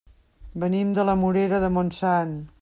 [0.63, 2.35] Venim de la Morera de Montsant.